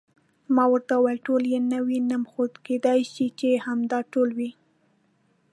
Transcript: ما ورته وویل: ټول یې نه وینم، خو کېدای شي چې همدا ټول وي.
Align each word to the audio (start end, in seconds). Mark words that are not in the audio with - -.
ما 0.55 0.63
ورته 0.73 0.93
وویل: 0.97 1.19
ټول 1.27 1.41
یې 1.51 1.59
نه 1.71 1.79
وینم، 1.87 2.23
خو 2.31 2.41
کېدای 2.67 2.99
شي 3.13 3.27
چې 3.39 3.63
همدا 3.65 3.99
ټول 4.13 4.29
وي. 4.37 4.51